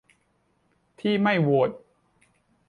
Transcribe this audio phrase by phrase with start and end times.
[0.99, 1.69] ที่ไม่โหวต